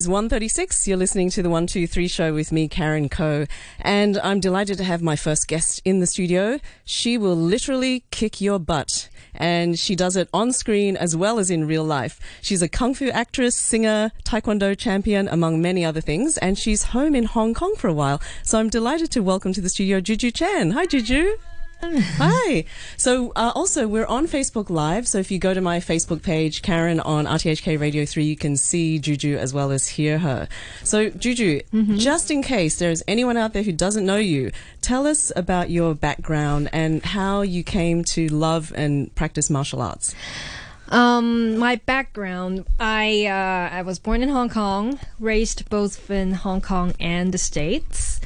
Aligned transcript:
It's 0.00 0.08
136. 0.08 0.88
You're 0.88 0.96
listening 0.96 1.28
to 1.28 1.42
the 1.42 1.50
123 1.50 2.08
show 2.08 2.32
with 2.32 2.52
me, 2.52 2.68
Karen 2.68 3.10
Coe. 3.10 3.44
And 3.82 4.16
I'm 4.20 4.40
delighted 4.40 4.78
to 4.78 4.84
have 4.84 5.02
my 5.02 5.14
first 5.14 5.46
guest 5.46 5.82
in 5.84 6.00
the 6.00 6.06
studio. 6.06 6.58
She 6.86 7.18
will 7.18 7.36
literally 7.36 8.04
kick 8.10 8.40
your 8.40 8.58
butt. 8.58 9.10
And 9.34 9.78
she 9.78 9.94
does 9.94 10.16
it 10.16 10.30
on 10.32 10.54
screen 10.54 10.96
as 10.96 11.14
well 11.14 11.38
as 11.38 11.50
in 11.50 11.66
real 11.66 11.84
life. 11.84 12.18
She's 12.40 12.62
a 12.62 12.68
kung 12.68 12.94
fu 12.94 13.10
actress, 13.10 13.54
singer, 13.54 14.10
taekwondo 14.24 14.74
champion, 14.74 15.28
among 15.28 15.60
many 15.60 15.84
other 15.84 16.00
things. 16.00 16.38
And 16.38 16.58
she's 16.58 16.82
home 16.94 17.14
in 17.14 17.24
Hong 17.24 17.52
Kong 17.52 17.74
for 17.76 17.88
a 17.88 17.92
while. 17.92 18.22
So 18.42 18.58
I'm 18.58 18.70
delighted 18.70 19.10
to 19.10 19.22
welcome 19.22 19.52
to 19.52 19.60
the 19.60 19.68
studio 19.68 20.00
Juju 20.00 20.30
Chan. 20.30 20.70
Hi, 20.70 20.86
Juju. 20.86 21.36
Hi. 21.82 22.64
So, 22.96 23.32
uh, 23.34 23.52
also, 23.54 23.88
we're 23.88 24.06
on 24.06 24.26
Facebook 24.26 24.68
Live. 24.68 25.08
So, 25.08 25.18
if 25.18 25.30
you 25.30 25.38
go 25.38 25.54
to 25.54 25.60
my 25.60 25.78
Facebook 25.78 26.22
page, 26.22 26.60
Karen 26.60 27.00
on 27.00 27.24
RTHK 27.24 27.80
Radio 27.80 28.04
3, 28.04 28.22
you 28.22 28.36
can 28.36 28.56
see 28.56 28.98
Juju 28.98 29.36
as 29.36 29.54
well 29.54 29.70
as 29.70 29.88
hear 29.88 30.18
her. 30.18 30.46
So, 30.84 31.08
Juju, 31.08 31.60
just 31.96 32.30
in 32.30 32.42
case 32.42 32.78
there's 32.78 33.02
anyone 33.08 33.38
out 33.38 33.54
there 33.54 33.62
who 33.62 33.72
doesn't 33.72 34.04
know 34.04 34.18
you, 34.18 34.50
tell 34.82 35.06
us 35.06 35.32
about 35.34 35.70
your 35.70 35.94
background 35.94 36.68
and 36.72 37.02
how 37.02 37.40
you 37.40 37.64
came 37.64 38.04
to 38.04 38.28
love 38.28 38.72
and 38.76 39.14
practice 39.14 39.48
martial 39.48 39.80
arts. 39.80 40.14
Um, 40.88 41.56
my 41.56 41.76
background, 41.76 42.66
I 42.78 43.26
uh, 43.26 43.74
I 43.74 43.82
was 43.82 43.98
born 43.98 44.22
in 44.22 44.28
Hong 44.28 44.50
Kong, 44.50 44.98
raised 45.18 45.70
both 45.70 46.10
in 46.10 46.32
Hong 46.32 46.60
Kong 46.60 46.94
and 47.00 47.32
the 47.32 47.38
States. 47.38 48.20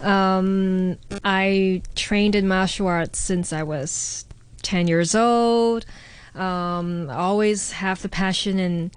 Um, 0.00 0.98
I 1.24 1.82
trained 1.94 2.34
in 2.34 2.46
martial 2.48 2.86
arts 2.86 3.18
since 3.18 3.52
I 3.52 3.62
was 3.62 4.24
ten 4.62 4.88
years 4.88 5.14
old. 5.14 5.84
Um, 6.34 7.10
always 7.10 7.72
have 7.72 8.00
the 8.02 8.08
passion 8.08 8.58
and 8.58 8.90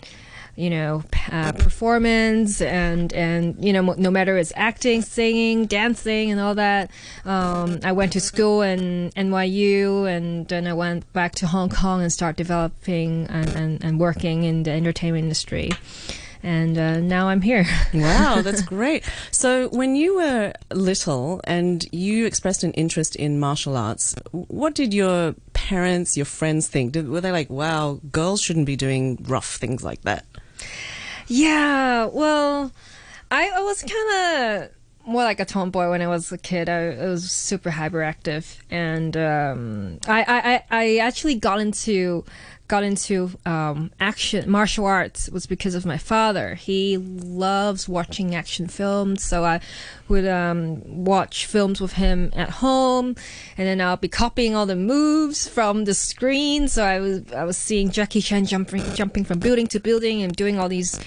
you 0.56 0.70
know 0.70 1.04
uh, 1.32 1.54
performance 1.54 2.62
and 2.62 3.14
and 3.14 3.64
you 3.64 3.74
know 3.74 3.82
no 3.98 4.12
matter 4.12 4.38
it's 4.38 4.54
acting, 4.56 5.02
singing, 5.02 5.66
dancing, 5.66 6.32
and 6.32 6.40
all 6.40 6.56
that. 6.56 6.92
Um, 7.26 7.80
I 7.84 7.94
went 7.94 8.14
to 8.14 8.20
school 8.20 8.62
in 8.62 9.12
NYU 9.16 10.08
and 10.08 10.48
then 10.48 10.68
I 10.68 10.74
went 10.74 11.12
back 11.14 11.34
to 11.36 11.48
Hong 11.48 11.70
Kong 11.70 12.02
and 12.02 12.12
start 12.12 12.36
developing 12.36 13.28
and, 13.28 13.50
and, 13.56 13.84
and 13.84 14.00
working 14.00 14.44
in 14.44 14.64
the 14.64 14.72
entertainment 14.72 15.24
industry. 15.24 15.72
And 16.44 16.78
uh, 16.78 17.00
now 17.00 17.28
I'm 17.30 17.42
here. 17.42 17.66
Wow, 17.94 18.42
that's 18.42 18.62
great. 18.62 19.04
So, 19.32 19.68
when 19.70 19.96
you 19.96 20.16
were 20.16 20.54
little 20.74 21.42
and 21.44 21.86
you 21.92 22.26
expressed 22.26 22.64
an 22.64 22.72
interest 22.72 23.16
in 23.16 23.40
martial 23.40 23.76
arts, 23.76 24.16
what 24.32 24.74
did 24.74 24.94
your 24.94 25.36
parents, 25.54 26.16
your 26.16 26.26
friends 26.26 26.68
think? 26.68 26.94
Did, 26.94 27.10
were 27.10 27.22
they 27.22 27.32
like, 27.32 27.50
wow, 27.50 28.00
girls 28.12 28.42
shouldn't 28.42 28.66
be 28.66 28.76
doing 28.76 29.18
rough 29.28 29.56
things 29.56 29.84
like 29.84 30.02
that? 30.02 30.26
Yeah, 31.28 32.06
well, 32.06 32.72
I, 33.30 33.50
I 33.50 33.62
was 33.62 33.84
kind 33.84 34.64
of 34.64 34.70
more 35.06 35.24
like 35.24 35.40
a 35.40 35.46
tomboy 35.46 35.90
when 35.90 36.02
I 36.02 36.08
was 36.08 36.32
a 36.32 36.38
kid. 36.38 36.70
I, 36.70 36.92
I 36.92 37.06
was 37.06 37.30
super 37.30 37.72
hyperactive, 37.72 38.58
and 38.70 39.16
um, 39.18 40.00
I, 40.08 40.24
I, 40.28 40.64
I 40.70 40.98
actually 40.98 41.36
got 41.36 41.60
into 41.60 42.26
got 42.72 42.84
into 42.84 43.30
um, 43.46 43.92
action 44.00 44.50
martial 44.50 44.86
arts 44.86 45.28
was 45.28 45.46
because 45.46 45.76
of 45.76 45.86
my 45.86 45.98
father. 45.98 46.56
He 46.56 46.98
loves 46.98 47.90
watching 47.90 48.34
action 48.34 48.70
films, 48.70 49.26
so 49.26 49.44
I 49.44 49.60
would 50.08 50.26
um, 50.26 51.04
watch 51.04 51.48
films 51.48 51.82
with 51.82 51.94
him 51.94 52.32
at 52.34 52.50
home, 52.50 53.18
and 53.58 53.68
then 53.68 53.82
I'll 53.82 53.98
be 53.98 54.08
copying 54.08 54.56
all 54.56 54.66
the 54.66 54.78
moves 54.78 55.50
from 55.50 55.84
the 55.84 55.94
screen. 55.94 56.70
So 56.70 56.86
I 56.86 57.00
was 57.00 57.34
I 57.34 57.44
was 57.44 57.58
seeing 57.58 57.92
Jackie 57.92 58.22
Chan 58.22 58.46
jumping 58.46 58.84
jumping 58.96 59.26
from 59.26 59.40
building 59.40 59.68
to 59.68 59.80
building 59.82 60.22
and 60.22 60.34
doing 60.34 60.58
all 60.58 60.70
these 60.70 60.98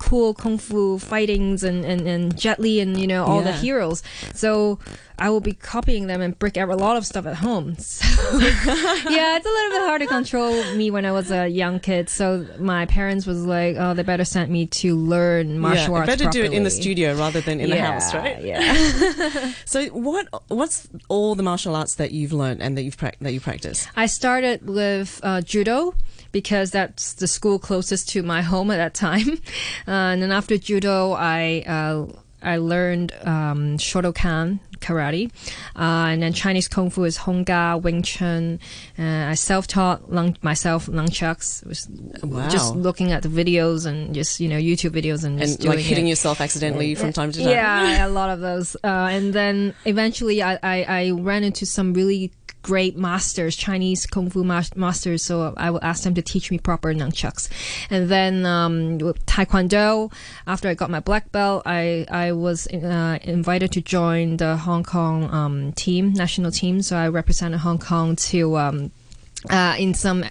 cool 0.00 0.34
kung 0.34 0.58
fu 0.58 0.98
fightings 0.98 1.62
and, 1.62 1.84
and, 1.84 2.08
and 2.08 2.36
Jet 2.36 2.58
Li 2.58 2.80
and 2.80 2.98
you 2.98 3.06
know 3.06 3.24
all 3.24 3.42
the 3.42 3.52
heroes. 3.52 4.02
So 4.34 4.78
I 5.18 5.28
will 5.28 5.42
be 5.42 5.52
copying 5.52 6.06
them 6.06 6.22
and 6.22 6.36
break 6.38 6.56
out 6.56 6.70
a 6.70 6.74
lot 6.74 6.96
of 6.96 7.04
stuff 7.04 7.26
at 7.26 7.36
home. 7.36 7.76
So 8.00 8.38
yeah, 8.38 9.36
it's 9.36 9.46
a 9.46 9.48
little 9.48 9.70
bit 9.70 9.86
hard 9.86 10.00
to 10.02 10.06
control 10.06 10.74
me 10.74 10.90
when 10.90 11.04
I 11.04 11.12
was 11.12 11.30
a 11.30 11.48
young 11.48 11.80
kid. 11.80 12.08
So 12.08 12.46
my 12.58 12.86
parents 12.86 13.26
was 13.26 13.44
like, 13.44 13.76
oh, 13.78 13.92
they 13.92 14.02
better 14.02 14.24
send 14.24 14.50
me 14.50 14.66
to 14.66 14.96
learn 14.96 15.58
martial 15.58 15.94
yeah, 15.94 16.00
arts. 16.00 16.06
better 16.06 16.30
do 16.30 16.42
it 16.44 16.52
in 16.52 16.62
the 16.62 16.70
studio 16.70 17.14
rather 17.16 17.40
than 17.40 17.60
in 17.60 17.70
the 17.70 17.80
house, 17.80 18.14
right? 18.14 18.42
Yeah. 18.42 19.52
So, 19.64 19.86
what 19.86 20.26
what's 20.48 20.88
all 21.08 21.34
the 21.34 21.42
martial 21.42 21.76
arts 21.76 21.96
that 21.96 22.12
you've 22.12 22.32
learned 22.32 22.62
and 22.62 22.76
that 22.76 22.82
you've 22.82 22.96
that 22.96 23.32
you 23.32 23.40
practice? 23.40 23.86
I 23.96 24.06
started 24.06 24.66
with 24.68 25.20
uh, 25.22 25.42
judo 25.42 25.94
because 26.32 26.70
that's 26.70 27.14
the 27.14 27.26
school 27.26 27.58
closest 27.58 28.08
to 28.10 28.22
my 28.22 28.42
home 28.42 28.70
at 28.70 28.76
that 28.76 28.94
time. 28.94 29.38
Uh, 29.88 30.12
and 30.12 30.22
then 30.22 30.30
after 30.32 30.56
judo, 30.58 31.12
I 31.12 31.64
uh, 31.66 32.06
I 32.42 32.56
learned 32.58 33.12
um, 33.24 33.76
Shotokan 33.78 34.60
karate, 34.80 35.30
uh, 35.76 36.08
and 36.12 36.22
then 36.22 36.32
Chinese 36.32 36.68
kung 36.68 36.88
fu 36.90 37.04
is 37.04 37.16
Hung 37.18 37.44
Gar, 37.44 37.76
Wing 37.78 38.02
Chun. 38.02 38.60
Uh, 38.98 39.02
I 39.28 39.34
self-taught 39.34 40.10
lung- 40.12 40.36
myself 40.42 40.86
nunchucks. 40.86 41.66
Was 41.66 41.88
Wow. 42.22 42.48
just 42.48 42.74
looking 42.76 43.12
at 43.12 43.22
the 43.22 43.28
videos 43.28 43.84
and 43.84 44.14
just 44.14 44.40
you 44.40 44.48
know 44.48 44.56
YouTube 44.56 44.90
videos 44.92 45.24
and 45.24 45.38
just 45.38 45.60
And 45.60 45.68
like 45.68 45.78
hitting 45.80 46.06
it. 46.06 46.10
yourself 46.10 46.40
accidentally 46.40 46.94
from 46.94 47.12
time 47.12 47.32
to 47.32 47.40
time. 47.40 47.50
Yeah, 47.50 48.06
a 48.06 48.08
lot 48.08 48.30
of 48.30 48.40
those. 48.40 48.74
Uh, 48.84 49.08
and 49.10 49.32
then 49.34 49.74
eventually 49.84 50.42
I, 50.42 50.58
I, 50.62 50.82
I 50.84 51.10
ran 51.12 51.44
into 51.44 51.66
some 51.66 51.92
really 51.94 52.30
great 52.62 52.96
masters, 52.96 53.56
Chinese 53.56 54.06
Kung 54.06 54.30
Fu 54.30 54.44
mas- 54.44 54.74
masters. 54.76 55.22
So 55.22 55.54
I 55.56 55.70
would 55.70 55.82
ask 55.82 56.02
them 56.04 56.14
to 56.14 56.22
teach 56.22 56.50
me 56.50 56.58
proper 56.58 56.92
nunchucks. 56.94 57.48
And 57.90 58.08
then 58.08 58.44
um, 58.46 58.98
Taekwondo, 59.26 60.12
after 60.46 60.68
I 60.68 60.74
got 60.74 60.90
my 60.90 61.00
black 61.00 61.32
belt, 61.32 61.62
I, 61.66 62.06
I 62.10 62.32
was 62.32 62.66
uh, 62.68 63.18
invited 63.22 63.72
to 63.72 63.80
join 63.80 64.36
the 64.36 64.56
Hong 64.56 64.84
Kong 64.84 65.24
um, 65.32 65.72
team, 65.72 66.12
national 66.12 66.50
team. 66.50 66.82
So 66.82 66.96
I 66.96 67.08
represented 67.08 67.60
Hong 67.60 67.78
Kong 67.78 68.16
to 68.16 68.56
um, 68.58 68.90
uh, 69.48 69.76
in 69.78 69.94
some 69.94 70.24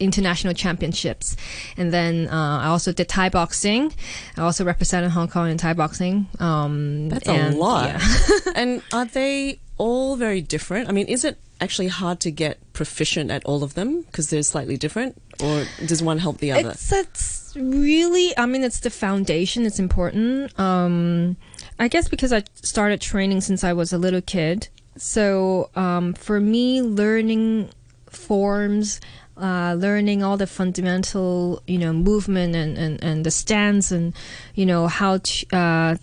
international 0.00 0.54
championships. 0.54 1.36
And 1.76 1.92
then 1.92 2.28
uh, 2.28 2.58
I 2.62 2.66
also 2.66 2.92
did 2.92 3.08
Thai 3.08 3.28
boxing. 3.28 3.92
I 4.36 4.42
also 4.42 4.64
represented 4.64 5.10
Hong 5.12 5.28
Kong 5.28 5.50
in 5.50 5.58
Thai 5.58 5.74
boxing. 5.74 6.26
Um, 6.40 7.08
That's 7.08 7.28
and- 7.28 7.54
a 7.54 7.58
lot. 7.58 7.86
yeah. 7.88 8.00
and 8.56 8.82
are 8.92 9.04
they 9.04 9.60
all 9.78 10.16
very 10.16 10.40
different? 10.40 10.88
I 10.88 10.92
mean, 10.92 11.06
is 11.06 11.24
it 11.24 11.38
actually 11.62 11.88
hard 11.88 12.20
to 12.20 12.30
get 12.30 12.58
proficient 12.72 13.30
at 13.30 13.44
all 13.44 13.62
of 13.62 13.74
them 13.74 14.02
because 14.02 14.30
they're 14.30 14.42
slightly 14.42 14.76
different, 14.76 15.20
or 15.42 15.64
does 15.86 16.02
one 16.02 16.18
help 16.18 16.38
the 16.38 16.52
other? 16.52 16.70
It's 16.70 16.92
it's 16.92 17.56
really 17.56 18.36
I 18.36 18.46
mean 18.46 18.64
it's 18.64 18.80
the 18.80 18.90
foundation 18.90 19.64
it's 19.64 19.78
important. 19.78 20.58
Um 20.58 21.36
I 21.78 21.88
guess 21.88 22.08
because 22.08 22.32
I 22.32 22.42
started 22.54 23.00
training 23.00 23.40
since 23.40 23.62
I 23.64 23.72
was 23.72 23.92
a 23.92 23.98
little 23.98 24.22
kid. 24.22 24.68
So 24.96 25.70
um 25.74 26.14
for 26.14 26.40
me 26.40 26.82
learning 26.82 27.70
forms 28.10 29.00
uh, 29.34 29.74
learning 29.78 30.22
all 30.22 30.36
the 30.36 30.46
fundamental, 30.46 31.62
you 31.66 31.78
know, 31.78 31.92
movement 31.92 32.54
and, 32.54 32.76
and, 32.76 33.02
and 33.02 33.24
the 33.24 33.30
stance 33.30 33.90
and, 33.90 34.12
you 34.54 34.66
know, 34.66 34.86
how 34.86 35.18
to, 35.18 35.56
uh, 35.56 35.96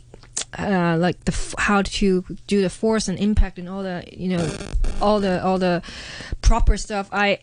uh, 0.57 0.97
like 0.99 1.23
the 1.25 1.31
f- 1.31 1.55
how 1.57 1.81
to 1.83 2.23
do 2.47 2.61
the 2.61 2.69
force 2.69 3.07
and 3.07 3.19
impact 3.19 3.59
and 3.59 3.69
all 3.69 3.83
the 3.83 4.03
you 4.11 4.29
know 4.29 4.49
all 5.01 5.19
the 5.19 5.43
all 5.43 5.57
the 5.59 5.81
proper 6.41 6.77
stuff? 6.77 7.09
I 7.11 7.39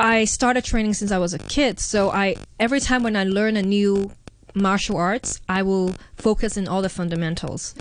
i 0.00 0.24
started 0.24 0.64
training 0.64 0.94
since 0.94 1.10
i 1.10 1.18
was 1.18 1.34
a 1.34 1.38
kid. 1.38 1.80
So 1.80 2.10
i 2.10 2.36
every 2.60 2.80
time 2.80 3.02
when 3.02 3.16
i 3.16 3.24
learn 3.24 3.56
a 3.56 3.62
new 3.62 4.10
martial 4.54 4.96
arts 4.96 5.40
i 5.48 5.62
will 5.62 5.94
focus 6.16 6.56
in 6.56 6.66
all 6.68 6.82
the 6.82 6.88
fundamentals. 6.88 7.74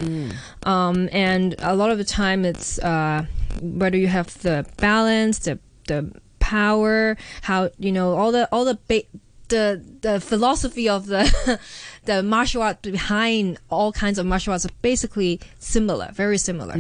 Um, 0.64 1.10
and 1.12 1.56
a 1.60 1.76
lot 1.76 1.90
of 1.92 1.98
the 1.98 2.04
time 2.04 2.44
it's 2.46 2.78
uh, 2.80 3.26
whether 3.62 3.98
you 3.98 4.08
have 4.08 4.28
the 4.42 4.66
balance 4.78 5.40
the 5.40 5.60
the 5.88 6.12
power 6.40 7.18
how 7.42 7.70
you 7.80 7.92
know 7.92 8.16
all 8.16 8.32
the 8.32 8.48
all 8.52 8.66
the 8.66 8.78
ba- 8.88 9.04
the 9.50 9.82
the 10.02 10.20
philosophy 10.20 10.90
of 10.90 11.06
the 11.08 11.24
the 12.08 12.24
martial 12.24 12.64
art 12.64 12.82
behind 12.82 13.60
all 13.70 13.92
kinds 13.92 14.18
of 14.18 14.26
martial 14.26 14.54
arts 14.54 14.66
are 14.66 14.74
basically 14.82 15.40
similar, 15.60 16.10
very 16.14 16.40
similar. 16.40 16.74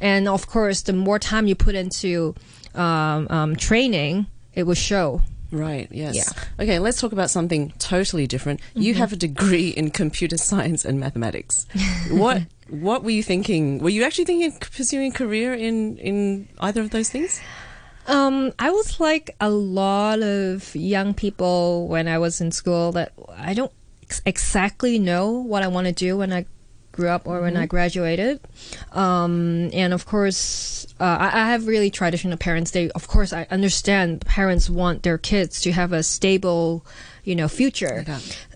And 0.00 0.28
of 0.28 0.46
course, 0.46 0.82
the 0.82 0.94
more 0.94 1.18
time 1.18 1.46
you 1.46 1.54
put 1.54 1.74
into 1.74 2.34
um, 2.74 3.26
um, 3.28 3.56
training, 3.56 4.26
it 4.54 4.62
will 4.62 4.74
show. 4.74 5.20
Right, 5.50 5.88
yes. 5.90 6.14
Yeah. 6.14 6.22
Mm-hmm. 6.22 6.62
Okay, 6.62 6.78
let's 6.78 7.00
talk 7.00 7.12
about 7.12 7.30
something 7.30 7.72
totally 7.78 8.26
different. 8.26 8.60
You 8.74 8.94
have 8.94 9.12
a 9.12 9.16
degree 9.16 9.68
in 9.68 9.90
computer 9.90 10.36
science 10.36 10.84
and 10.84 11.00
mathematics. 11.00 11.66
what 12.10 12.42
what 12.68 13.02
were 13.02 13.10
you 13.10 13.22
thinking? 13.22 13.78
Were 13.78 13.88
you 13.88 14.04
actually 14.04 14.26
thinking 14.26 14.52
of 14.52 14.60
pursuing 14.60 15.10
a 15.10 15.14
career 15.14 15.54
in, 15.54 15.96
in 15.98 16.48
either 16.60 16.82
of 16.82 16.90
those 16.90 17.08
things? 17.08 17.40
Um, 18.06 18.52
I 18.58 18.70
was 18.70 19.00
like 19.00 19.36
a 19.40 19.50
lot 19.50 20.22
of 20.22 20.74
young 20.74 21.12
people 21.12 21.88
when 21.88 22.08
I 22.08 22.18
was 22.18 22.40
in 22.40 22.52
school 22.52 22.92
that 22.92 23.12
I 23.36 23.52
don't 23.52 23.72
exactly 24.24 24.98
know 24.98 25.30
what 25.30 25.62
I 25.62 25.68
want 25.68 25.86
to 25.86 25.92
do 25.92 26.18
when 26.18 26.32
I 26.32 26.46
grew 26.98 27.08
up 27.08 27.28
or 27.28 27.40
when 27.40 27.56
I 27.56 27.66
graduated. 27.66 28.40
Um, 28.90 29.70
and 29.72 29.94
of 29.94 30.04
course, 30.04 30.86
uh, 30.98 31.04
I, 31.04 31.26
I 31.26 31.50
have 31.50 31.68
really 31.68 31.90
traditional 31.90 32.36
parents. 32.36 32.72
They, 32.72 32.90
of 32.90 33.06
course, 33.06 33.32
I 33.32 33.46
understand 33.50 34.22
parents 34.22 34.68
want 34.68 35.04
their 35.04 35.16
kids 35.16 35.60
to 35.60 35.72
have 35.72 35.92
a 35.92 36.02
stable, 36.02 36.84
you 37.22 37.36
know, 37.36 37.46
future. 37.46 38.04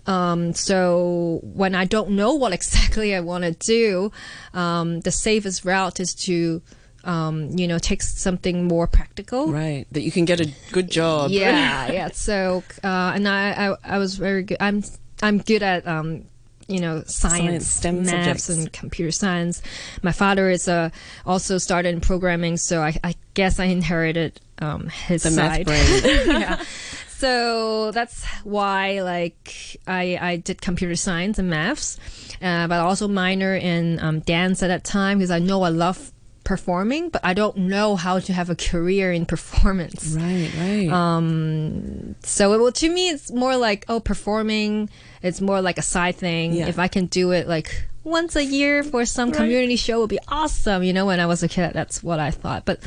Um, 0.05 0.53
so 0.53 1.39
when 1.41 1.73
I 1.73 1.85
don't 1.85 2.11
know 2.11 2.33
what 2.33 2.51
exactly 2.59 3.15
I 3.15 3.21
want 3.21 3.45
to 3.45 3.53
do, 3.53 4.11
um, 4.53 4.99
the 4.99 5.11
safest 5.11 5.63
route 5.63 6.01
is 6.01 6.13
to, 6.25 6.61
um, 7.05 7.49
you 7.57 7.65
know, 7.65 7.79
take 7.79 8.01
something 8.01 8.67
more 8.67 8.87
practical. 8.87 9.53
Right. 9.53 9.85
That 9.93 10.01
you 10.01 10.11
can 10.11 10.25
get 10.25 10.41
a 10.41 10.51
good 10.73 10.91
job. 10.91 11.31
Yeah, 11.31 11.91
yeah. 11.93 12.09
So, 12.11 12.63
uh, 12.83 13.13
and 13.15 13.25
I, 13.25 13.69
I, 13.69 13.95
I 13.95 13.97
was 13.99 14.15
very 14.15 14.43
good. 14.43 14.57
I'm, 14.59 14.83
I'm 15.23 15.39
good 15.39 15.63
at, 15.63 15.87
um, 15.87 16.25
you 16.67 16.79
know, 16.79 17.03
science, 17.05 17.65
Science, 17.65 17.67
STEM 17.67 18.05
maths, 18.05 18.11
subjects. 18.43 18.49
and 18.49 18.71
computer 18.73 19.11
science. 19.11 19.61
My 20.01 20.11
father 20.11 20.49
is 20.49 20.67
uh, 20.67 20.89
also 21.25 21.57
started 21.57 21.89
in 21.93 22.01
programming, 22.01 22.57
so 22.57 22.81
I, 22.81 22.95
I 23.03 23.15
guess 23.33 23.59
I 23.59 23.65
inherited 23.65 24.39
um, 24.59 24.87
his 24.87 25.23
The 25.23 25.31
math 25.31 25.55
side. 25.55 25.65
brain. 25.65 25.81
yeah. 26.41 26.63
So 27.09 27.91
that's 27.91 28.25
why, 28.43 29.01
like, 29.01 29.77
I 29.87 30.17
I 30.21 30.35
did 30.37 30.61
computer 30.61 30.95
science 30.95 31.39
and 31.39 31.49
maths, 31.49 31.97
uh, 32.41 32.67
but 32.67 32.79
also 32.79 33.07
minor 33.07 33.55
in 33.55 33.99
um, 34.01 34.19
dance 34.19 34.61
at 34.61 34.67
that 34.67 34.83
time 34.83 35.19
because 35.19 35.31
I 35.31 35.39
know 35.39 35.63
I 35.63 35.69
love 35.69 36.11
performing, 36.43 37.09
but 37.09 37.23
I 37.23 37.33
don't 37.33 37.55
know 37.57 37.95
how 37.95 38.19
to 38.19 38.33
have 38.33 38.49
a 38.49 38.55
career 38.55 39.11
in 39.11 39.25
performance. 39.25 40.15
Right, 40.17 40.51
right. 40.57 40.89
Um, 40.89 42.15
so 42.23 42.53
it, 42.53 42.59
well, 42.59 42.71
to 42.71 42.89
me, 42.89 43.09
it's 43.09 43.31
more 43.31 43.55
like 43.57 43.85
oh, 43.87 43.99
performing. 43.99 44.89
It's 45.21 45.41
more 45.41 45.61
like 45.61 45.77
a 45.77 45.81
side 45.81 46.15
thing. 46.15 46.53
Yeah. 46.53 46.67
If 46.67 46.79
I 46.79 46.87
can 46.87 47.05
do 47.05 47.31
it 47.31 47.47
like 47.47 47.87
once 48.03 48.35
a 48.35 48.43
year 48.43 48.83
for 48.83 49.05
some 49.05 49.29
Right. 49.29 49.37
community 49.37 49.75
show, 49.77 50.01
would 50.01 50.09
be 50.09 50.19
awesome. 50.27 50.83
You 50.83 50.93
know, 50.93 51.05
when 51.05 51.19
I 51.19 51.25
was 51.25 51.43
a 51.43 51.47
kid, 51.47 51.71
that's 51.73 52.03
what 52.03 52.19
I 52.19 52.31
thought. 52.31 52.65
But 52.65 52.79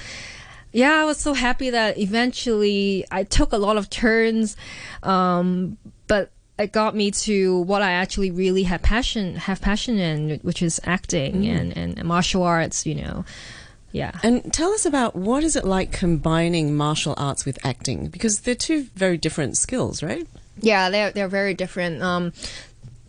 yeah, 0.73 1.01
I 1.01 1.05
was 1.05 1.19
so 1.19 1.33
happy 1.33 1.71
that 1.71 1.99
eventually 1.99 3.07
I 3.11 3.25
took 3.25 3.53
a 3.53 3.57
lot 3.57 3.79
of 3.79 3.89
turns, 3.89 4.57
um, 5.03 5.79
but 6.07 6.31
it 6.59 6.73
got 6.73 6.95
me 6.95 7.11
to 7.11 7.61
what 7.61 7.83
I 7.83 7.93
actually 7.93 8.31
really 8.31 8.63
have 8.65 8.83
passion 8.83 9.37
have 9.37 9.61
passion 9.61 9.99
in, 9.99 10.39
which 10.43 10.63
is 10.63 10.81
acting 10.85 11.43
Mm. 11.43 11.77
and, 11.77 11.99
and 11.99 12.05
martial 12.05 12.43
arts. 12.43 12.87
You 12.87 12.95
know, 12.97 13.25
yeah. 13.93 14.13
And 14.23 14.53
tell 14.53 14.73
us 14.73 14.87
about 14.87 15.15
what 15.17 15.45
is 15.45 15.57
it 15.57 15.65
like 15.65 15.93
combining 15.93 16.77
martial 16.77 17.15
arts 17.17 17.45
with 17.45 17.59
acting 17.65 18.09
because 18.09 18.41
they're 18.41 18.55
two 18.55 18.87
very 18.95 19.19
different 19.19 19.57
skills, 19.57 20.03
right? 20.03 20.27
Yeah, 20.61 20.91
they're 20.91 21.11
they're 21.11 21.29
very 21.29 21.55
different. 21.55 22.03
Um, 22.03 22.33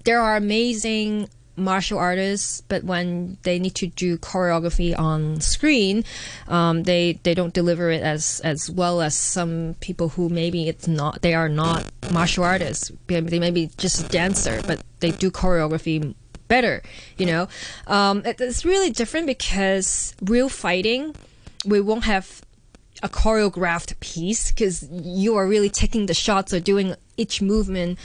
there 0.04 0.22
are 0.22 0.36
amazing 0.36 1.30
martial 1.57 1.98
artists, 1.98 2.62
but 2.62 2.83
when 2.83 3.38
they 3.44 3.59
need 3.59 3.75
to 3.75 3.88
do 3.88 4.18
choreography 4.18 4.98
on 4.98 5.42
screen, 5.42 6.04
um, 6.48 6.83
they 6.83 7.19
they 7.24 7.33
don't 7.33 7.54
deliver 7.54 7.89
it 7.89 8.01
as 8.01 8.39
as 8.44 8.69
well 8.69 9.01
as 9.01 9.15
some 9.15 9.75
people 9.80 10.09
who 10.09 10.30
maybe 10.30 10.69
it's 10.69 10.88
not 10.88 11.21
they 11.21 11.33
are 11.33 11.50
not 11.50 11.83
martial 12.12 12.44
artists. 12.44 12.92
They 13.07 13.39
may 13.39 13.51
be 13.51 13.71
just 13.77 14.06
a 14.06 14.07
dancer, 14.07 14.62
but 14.65 14.81
they 15.00 15.12
do 15.12 15.31
choreography 15.31 16.13
better. 16.48 16.81
You 17.18 17.25
know, 17.25 17.48
um, 17.88 18.25
it, 18.25 18.39
it's 18.39 18.63
really 18.63 18.92
different 18.92 19.27
because 19.27 20.15
real 20.21 20.50
fighting, 20.50 21.15
we 21.65 21.81
won't 21.81 22.06
have 22.06 22.42
a 23.03 23.10
choreographed 23.10 24.00
piece 24.00 24.51
because 24.51 24.88
you 24.89 25.36
are 25.36 25.48
really 25.48 25.69
taking 25.69 26.07
the 26.07 26.13
shots 26.13 26.53
or 26.53 26.60
doing 26.60 26.95
each 27.15 27.42
movement 27.42 28.00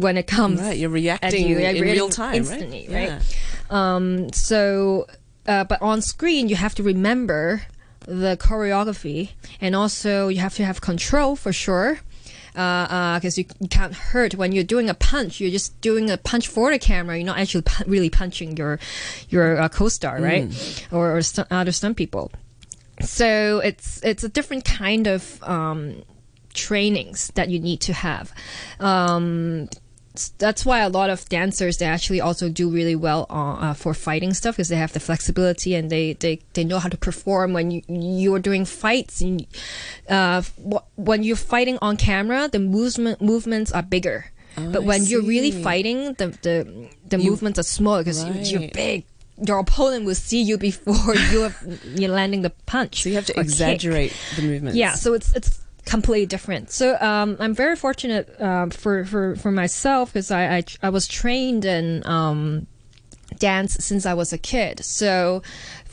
when 0.00 0.16
it 0.16 0.26
comes 0.26 0.60
Right, 0.60 0.76
you're 0.76 0.90
reacting 0.90 1.48
you, 1.48 1.58
yeah, 1.58 1.70
in 1.70 1.82
real 1.82 2.08
time, 2.08 2.34
instantly, 2.34 2.86
right? 2.90 3.10
right? 3.10 3.22
Um, 3.70 4.32
so, 4.32 5.06
uh, 5.46 5.64
but 5.64 5.80
on 5.82 6.02
screen 6.02 6.48
you 6.48 6.56
have 6.56 6.74
to 6.76 6.82
remember 6.82 7.62
the 8.00 8.36
choreography, 8.36 9.30
and 9.60 9.74
also 9.74 10.28
you 10.28 10.40
have 10.40 10.54
to 10.56 10.64
have 10.64 10.80
control 10.80 11.36
for 11.36 11.52
sure. 11.52 12.00
Because 12.52 13.36
you, 13.36 13.44
you 13.60 13.68
can't 13.68 13.92
hurt 13.92 14.34
when 14.34 14.52
you're 14.52 14.64
doing 14.64 14.88
a 14.88 14.94
punch. 14.94 15.40
You're 15.40 15.50
just 15.50 15.78
doing 15.82 16.08
a 16.08 16.16
punch 16.16 16.48
for 16.48 16.70
the 16.70 16.78
camera. 16.78 17.18
You're 17.18 17.26
not 17.26 17.38
actually 17.38 17.60
pu- 17.62 17.84
really 17.86 18.08
punching 18.08 18.56
your 18.56 18.78
your 19.28 19.60
uh, 19.60 19.68
co-star, 19.68 20.22
right? 20.22 20.86
Or, 20.90 21.18
or 21.18 21.20
stu- 21.20 21.44
other 21.50 21.72
stunt 21.72 21.98
people 21.98 22.32
so 23.00 23.60
it's 23.62 24.02
it's 24.02 24.24
a 24.24 24.28
different 24.28 24.64
kind 24.64 25.06
of 25.06 25.42
um, 25.42 26.02
trainings 26.54 27.28
that 27.34 27.48
you 27.48 27.58
need 27.58 27.80
to 27.82 27.92
have. 27.92 28.32
Um, 28.80 29.68
that's 30.38 30.64
why 30.66 30.80
a 30.80 30.88
lot 30.88 31.08
of 31.10 31.28
dancers 31.28 31.76
they 31.78 31.86
actually 31.86 32.20
also 32.20 32.48
do 32.48 32.68
really 32.70 32.96
well 32.96 33.26
on, 33.30 33.62
uh, 33.64 33.74
for 33.74 33.94
fighting 33.94 34.32
stuff 34.34 34.56
because 34.56 34.68
they 34.68 34.76
have 34.76 34.92
the 34.92 35.00
flexibility 35.00 35.74
and 35.74 35.90
they, 35.90 36.14
they, 36.14 36.40
they 36.54 36.64
know 36.64 36.78
how 36.78 36.88
to 36.88 36.96
perform 36.96 37.52
when 37.52 37.70
you 37.70 37.82
you're 37.88 38.38
doing 38.40 38.64
fights. 38.64 39.20
And, 39.20 39.46
uh, 40.08 40.42
when 40.96 41.22
you're 41.22 41.36
fighting 41.36 41.78
on 41.82 41.96
camera, 41.96 42.48
the 42.50 42.58
movement 42.58 43.20
movements 43.20 43.70
are 43.72 43.82
bigger. 43.82 44.26
but 44.56 44.76
Oh, 44.76 44.82
I 44.82 44.86
when 44.86 45.04
you're 45.04 45.22
really 45.22 45.50
fighting, 45.52 46.14
the 46.14 46.28
the, 46.42 46.88
the 47.08 47.18
You- 47.18 47.30
movements 47.30 47.58
are 47.58 47.68
small 47.78 47.98
because 47.98 48.24
you, 48.24 48.58
you're 48.60 48.70
big. 48.72 49.04
Your 49.46 49.58
opponent 49.58 50.06
will 50.06 50.14
see 50.14 50.40
you 50.40 50.56
before 50.56 51.14
you 51.32 51.42
have, 51.42 51.56
you're 51.94 52.10
landing 52.10 52.40
the 52.40 52.50
punch. 52.64 53.02
So 53.02 53.10
you 53.10 53.16
have 53.16 53.26
to 53.26 53.32
or 53.34 53.42
kick. 53.44 53.52
exaggerate 53.52 54.12
the 54.36 54.42
movements. 54.42 54.76
Yeah, 54.78 54.94
so 54.94 55.12
it's 55.12 55.34
it's 55.36 55.60
completely 55.86 56.26
different. 56.26 56.70
So 56.70 57.00
um, 57.00 57.36
I'm 57.40 57.54
very 57.54 57.76
fortunate 57.76 58.28
uh, 58.40 58.68
for 58.68 59.04
for 59.04 59.36
for 59.36 59.50
myself 59.50 60.12
because 60.12 60.30
I, 60.30 60.56
I 60.58 60.64
I 60.82 60.90
was 60.90 61.08
trained 61.08 61.64
in 61.64 62.06
um, 62.06 62.66
dance 63.38 63.74
since 63.84 64.04
I 64.04 64.14
was 64.14 64.32
a 64.32 64.38
kid. 64.38 64.84
So 64.84 65.42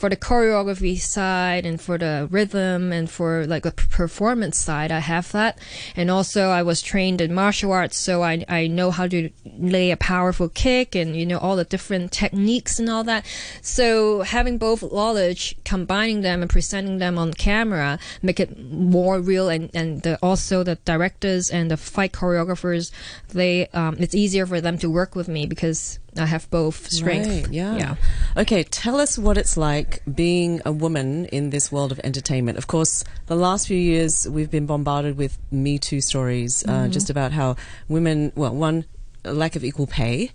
for 0.04 0.10
the 0.10 0.16
choreography 0.18 0.98
side 0.98 1.64
and 1.64 1.80
for 1.80 1.96
the 1.96 2.28
rhythm 2.30 2.92
and 2.92 3.08
for 3.08 3.46
like 3.46 3.64
a 3.64 3.70
performance 3.70 4.58
side, 4.58 4.92
I 4.92 4.98
have 4.98 5.32
that. 5.32 5.58
And 5.96 6.10
also 6.10 6.50
I 6.50 6.62
was 6.62 6.82
trained 6.82 7.22
in 7.22 7.32
martial 7.32 7.72
arts, 7.72 7.96
so 7.96 8.22
I 8.22 8.44
I 8.46 8.66
know 8.66 8.90
how 8.90 9.06
to 9.06 9.30
lay 9.56 9.92
a 9.92 9.96
powerful 9.96 10.50
kick 10.50 10.94
and 10.94 11.16
you 11.16 11.24
know 11.24 11.38
all 11.38 11.56
the 11.56 11.64
different 11.64 12.12
techniques 12.12 12.78
and 12.78 12.90
all 12.90 13.02
that. 13.04 13.24
So 13.62 14.20
having 14.20 14.58
both 14.58 14.82
knowledge, 14.82 15.56
combining 15.64 16.20
them 16.20 16.42
and 16.42 16.50
presenting 16.50 16.98
them 16.98 17.16
on 17.16 17.32
camera, 17.32 17.98
make 18.20 18.38
it 18.38 18.58
more 18.58 19.20
real. 19.20 19.48
And 19.48 19.70
and 19.72 20.02
the, 20.02 20.18
also 20.22 20.62
the 20.62 20.74
directors 20.84 21.48
and 21.48 21.70
the 21.70 21.78
fight 21.78 22.12
choreographers, 22.12 22.90
they 23.28 23.68
um, 23.68 23.96
it's 23.98 24.14
easier 24.14 24.44
for 24.44 24.60
them 24.60 24.76
to 24.84 24.90
work 24.90 25.16
with 25.16 25.28
me 25.28 25.46
because 25.46 25.98
I 26.18 26.26
have 26.26 26.48
both 26.50 26.90
strength. 26.90 27.46
Right, 27.46 27.52
yeah. 27.52 27.76
Yeah. 27.76 27.94
Okay, 28.36 28.62
tell 28.64 29.00
us 29.00 29.18
what 29.18 29.36
it's 29.36 29.56
like 29.56 29.93
being 30.14 30.60
a 30.64 30.72
woman 30.72 31.26
in 31.26 31.50
this 31.50 31.70
world 31.72 31.92
of 31.92 32.00
entertainment. 32.04 32.58
Of 32.58 32.66
course, 32.66 33.04
the 33.26 33.36
last 33.36 33.66
few 33.66 33.76
years 33.78 34.26
we've 34.28 34.50
been 34.50 34.66
bombarded 34.66 35.16
with 35.16 35.38
Me 35.50 35.78
Too 35.78 36.00
stories, 36.00 36.62
Mm-hmm. 36.62 36.70
uh, 36.84 36.88
just 36.88 37.10
about 37.10 37.32
how 37.32 37.56
women, 37.88 38.32
well, 38.34 38.54
one, 38.54 38.84
lack 39.24 39.56
of 39.56 39.64
equal 39.64 39.86
pay. 39.86 40.30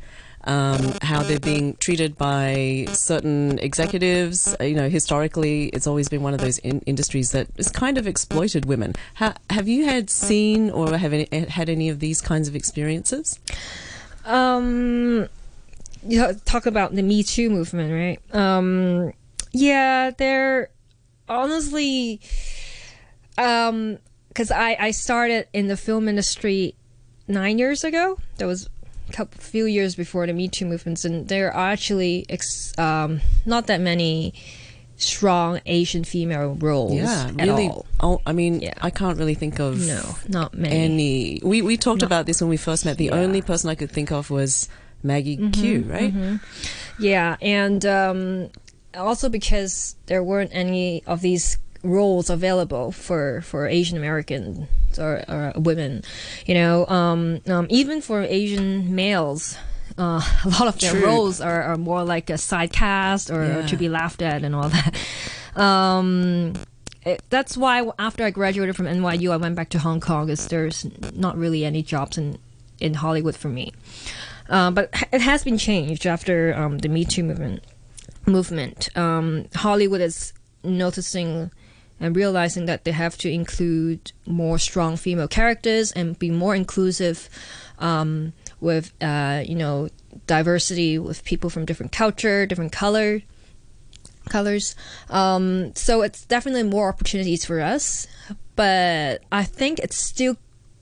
Um, 0.45 0.93
how 1.01 1.21
they're 1.21 1.37
being 1.37 1.75
treated 1.81 2.17
by 2.17 2.87
certain 2.93 3.59
executives. 3.59 4.55
Uh, 4.59 4.63
You 4.63 4.75
know, 4.75 4.87
historically, 4.89 5.65
it's 5.75 5.85
always 5.85 6.07
been 6.07 6.23
one 6.23 6.33
of 6.33 6.39
those 6.39 6.59
in- 6.59 6.79
industries 6.85 7.31
that 7.33 7.47
has 7.57 7.69
kind 7.69 7.97
of 7.97 8.07
exploited 8.07 8.65
women. 8.65 8.95
Ha- 9.15 9.35
have 9.49 9.67
you 9.67 9.83
had 9.85 10.09
seen 10.09 10.69
or 10.71 10.95
have 10.97 11.11
any, 11.11 11.27
had 11.49 11.67
any 11.69 11.89
of 11.89 11.99
these 11.99 12.21
kinds 12.21 12.47
of 12.47 12.55
experiences? 12.55 13.37
Um, 14.25 15.27
you 16.07 16.19
know, 16.19 16.33
talk 16.45 16.65
about 16.65 16.95
the 16.95 17.03
Me 17.03 17.21
Too 17.21 17.49
movement, 17.49 17.91
right? 17.91 18.19
Um, 18.33 19.11
yeah, 19.51 20.11
they're 20.11 20.69
honestly, 21.27 22.19
um, 23.37 23.99
because 24.27 24.51
I 24.51 24.75
I 24.79 24.91
started 24.91 25.47
in 25.53 25.67
the 25.67 25.77
film 25.77 26.07
industry 26.07 26.75
nine 27.27 27.57
years 27.59 27.83
ago. 27.83 28.17
That 28.37 28.45
was 28.45 28.69
a 29.09 29.13
couple 29.13 29.41
few 29.41 29.65
years 29.65 29.95
before 29.95 30.27
the 30.27 30.33
Me 30.33 30.47
Too 30.47 30.65
movements, 30.65 31.05
and 31.05 31.27
there 31.27 31.51
are 31.53 31.71
actually 31.71 32.25
ex, 32.29 32.73
um 32.77 33.21
not 33.45 33.67
that 33.67 33.81
many 33.81 34.33
strong 34.97 35.61
Asian 35.65 36.03
female 36.03 36.55
roles 36.59 36.91
Yeah, 36.93 37.31
really. 37.35 37.67
all. 37.69 37.85
Oh, 38.01 38.21
I 38.25 38.33
mean, 38.33 38.59
Yeah. 38.59 38.73
I 38.81 38.89
can't 38.89 39.17
really 39.17 39.33
think 39.35 39.57
of 39.59 39.79
No, 39.87 40.15
not 40.27 40.53
many. 40.53 40.75
any. 40.75 41.39
We 41.41 41.61
we 41.61 41.77
talked 41.77 42.01
Not- 42.01 42.07
about 42.07 42.25
this 42.25 42.41
when 42.41 42.49
we 42.49 42.57
first 42.57 42.83
met. 42.85 42.97
The 42.97 43.05
Yeah. 43.05 43.11
Mm-hmm, 43.11 43.23
only 43.23 43.41
person 43.41 43.69
I 43.69 43.75
could 43.75 43.91
think 43.91 44.11
of 44.11 44.29
was 44.29 44.67
Maggie 45.01 45.37
Q, 45.51 45.85
right? 45.87 46.13
Yeah, 46.99 47.37
and 47.41 47.85
um, 47.85 48.49
also 48.95 49.29
because 49.29 49.95
there 50.07 50.23
weren't 50.23 50.51
any 50.53 51.03
of 51.05 51.21
these 51.21 51.57
roles 51.83 52.29
available 52.29 52.91
for 52.91 53.41
for 53.41 53.65
Asian 53.67 53.97
Americans 53.97 54.67
or, 54.97 55.23
or 55.27 55.53
women, 55.55 56.03
you 56.45 56.53
know, 56.53 56.85
um, 56.87 57.41
um, 57.47 57.67
even 57.69 58.01
for 58.01 58.21
Asian 58.21 58.95
males. 58.95 59.57
Uh, 59.97 60.21
a 60.45 60.49
lot 60.49 60.67
of 60.67 60.79
their 60.79 60.91
True. 60.91 61.05
roles 61.05 61.41
are, 61.41 61.63
are 61.63 61.77
more 61.77 62.03
like 62.03 62.29
a 62.29 62.37
side 62.37 62.71
cast 62.71 63.29
or, 63.29 63.59
or 63.59 63.63
to 63.63 63.75
be 63.75 63.89
laughed 63.89 64.21
at 64.21 64.43
and 64.43 64.55
all 64.55 64.69
that. 64.69 64.95
Um, 65.55 66.53
it, 67.05 67.21
that's 67.29 67.57
why 67.57 67.89
after 67.97 68.23
I 68.23 68.29
graduated 68.29 68.75
from 68.75 68.85
NYU, 68.85 69.31
I 69.31 69.37
went 69.37 69.55
back 69.55 69.69
to 69.69 69.79
Hong 69.79 69.99
Kong 69.99 70.27
because 70.27 70.47
there's 70.47 70.85
not 71.15 71.37
really 71.37 71.65
any 71.65 71.81
jobs 71.81 72.17
in, 72.17 72.37
in 72.79 72.93
Hollywood 72.93 73.35
for 73.35 73.49
me. 73.49 73.73
Uh, 74.47 74.71
but 74.71 74.93
it 75.11 75.21
has 75.21 75.43
been 75.43 75.57
changed 75.57 76.05
after 76.05 76.53
um, 76.55 76.79
the 76.79 76.87
Me 76.87 77.03
Too 77.03 77.23
movement. 77.23 77.63
Movement. 78.25 78.95
Um, 78.97 79.45
Hollywood 79.55 80.01
is 80.01 80.33
noticing 80.63 81.51
and 81.99 82.15
realizing 82.15 82.65
that 82.65 82.85
they 82.85 82.91
have 82.91 83.17
to 83.17 83.29
include 83.29 84.11
more 84.25 84.57
strong 84.57 84.95
female 84.95 85.27
characters 85.27 85.91
and 85.91 86.17
be 86.17 86.31
more 86.31 86.55
inclusive 86.55 87.29
um, 87.79 88.33
with 88.61 88.93
uh, 89.01 89.43
you 89.45 89.55
know 89.55 89.89
diversity 90.27 90.97
with 90.97 91.23
people 91.23 91.49
from 91.49 91.65
different 91.65 91.91
culture, 91.91 92.45
different 92.45 92.71
color 92.71 93.21
colors. 94.29 94.75
Um, 95.09 95.73
so 95.75 96.01
it's 96.01 96.25
definitely 96.25 96.63
more 96.63 96.89
opportunities 96.89 97.45
for 97.45 97.59
us, 97.61 98.07
but 98.55 99.23
I 99.31 99.43
think 99.43 99.79
it's 99.79 99.97
still 99.97 100.37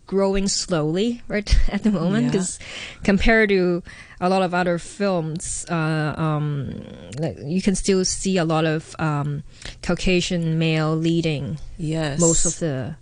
growing 0.08 0.48
slowly 0.48 1.22
right 1.28 1.54
at 1.70 1.84
the 1.84 1.92
moment 1.92 2.24
Yeah. 2.26 2.32
because 2.32 2.60
compared 3.04 3.50
to 3.50 3.84
a 4.20 4.30
lot 4.30 4.42
of 4.42 4.54
other 4.54 4.80
films, 4.80 5.66
uh, 5.70 6.16
um, 6.18 6.82
like 7.20 7.38
you 7.44 7.62
can 7.62 7.76
still 7.76 8.04
see 8.04 8.38
a 8.38 8.46
lot 8.46 8.66
of 8.66 8.96
um, 9.00 9.44
Caucasian 9.84 10.58
male 10.58 10.96
leading 10.96 11.60
Yes. 11.78 12.20
most 12.20 12.46
of 12.46 12.58
the 12.60 12.96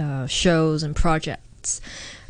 uh, 0.00 0.26
shows 0.26 0.82
and 0.82 0.96
projects. 0.96 1.80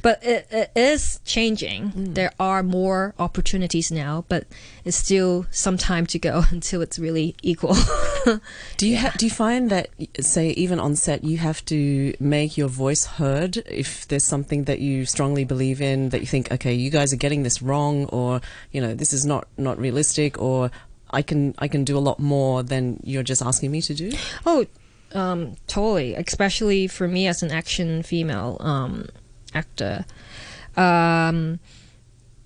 But 0.04 0.22
it, 0.22 0.46
it 0.50 0.70
is 0.76 1.18
changing. 1.24 1.90
Mm. 1.92 2.14
There 2.14 2.30
are 2.38 2.62
more 2.62 3.14
opportunities 3.18 3.90
now, 3.90 4.26
but 4.28 4.44
it's 4.84 4.98
still 4.98 5.46
some 5.50 5.78
time 5.78 6.04
to 6.08 6.18
go 6.18 6.44
until 6.50 6.82
it's 6.82 6.98
really 6.98 7.36
equal. 7.42 7.74
Do 8.76 8.86
you 8.86 8.98
ha- 8.98 9.14
do 9.16 9.24
you 9.24 9.30
find 9.30 9.70
that, 9.70 9.88
say, 10.20 10.50
even 10.50 10.78
on 10.78 10.94
set, 10.96 11.24
you 11.24 11.38
have 11.38 11.64
to 11.66 12.12
make 12.20 12.58
your 12.58 12.68
voice 12.68 13.06
heard 13.06 13.56
if 13.56 14.06
there's 14.08 14.24
something 14.24 14.64
that 14.64 14.80
you 14.80 15.06
strongly 15.06 15.44
believe 15.44 15.80
in 15.80 16.10
that 16.10 16.20
you 16.20 16.26
think, 16.26 16.52
okay, 16.52 16.74
you 16.74 16.90
guys 16.90 17.12
are 17.14 17.16
getting 17.16 17.42
this 17.42 17.62
wrong, 17.62 18.04
or 18.06 18.42
you 18.72 18.80
know, 18.82 18.94
this 18.94 19.12
is 19.14 19.24
not 19.24 19.48
not 19.56 19.78
realistic, 19.78 20.40
or 20.40 20.70
I 21.10 21.22
can 21.22 21.54
I 21.58 21.68
can 21.68 21.84
do 21.84 21.96
a 21.96 22.04
lot 22.08 22.18
more 22.18 22.62
than 22.62 23.00
you're 23.04 23.22
just 23.22 23.40
asking 23.40 23.70
me 23.70 23.80
to 23.82 23.94
do. 23.94 24.12
Oh, 24.44 24.66
um, 25.12 25.56
totally. 25.66 26.14
Especially 26.14 26.88
for 26.88 27.08
me 27.08 27.26
as 27.26 27.42
an 27.42 27.50
action 27.50 28.02
female 28.02 28.56
um, 28.60 29.08
actor, 29.54 30.04
Um 30.76 31.60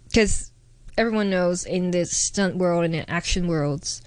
because 0.08 0.52
everyone 0.96 1.30
knows 1.30 1.64
in 1.64 1.90
the 1.90 2.04
stunt 2.04 2.56
world 2.56 2.84
and 2.84 2.94
the 2.94 3.08
action 3.10 3.46
worlds, 3.46 4.02